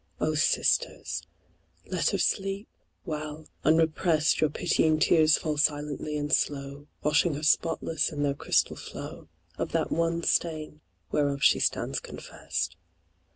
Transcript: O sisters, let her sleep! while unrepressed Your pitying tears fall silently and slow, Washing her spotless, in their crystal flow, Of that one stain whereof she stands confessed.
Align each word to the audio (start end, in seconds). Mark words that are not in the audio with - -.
O 0.19 0.33
sisters, 0.33 1.21
let 1.85 2.09
her 2.09 2.17
sleep! 2.17 2.67
while 3.03 3.45
unrepressed 3.63 4.41
Your 4.41 4.49
pitying 4.49 4.97
tears 4.97 5.37
fall 5.37 5.57
silently 5.57 6.17
and 6.17 6.33
slow, 6.33 6.87
Washing 7.03 7.35
her 7.35 7.43
spotless, 7.43 8.11
in 8.11 8.23
their 8.23 8.33
crystal 8.33 8.75
flow, 8.75 9.27
Of 9.59 9.73
that 9.73 9.91
one 9.91 10.23
stain 10.23 10.81
whereof 11.11 11.43
she 11.43 11.59
stands 11.59 11.99
confessed. 11.99 12.77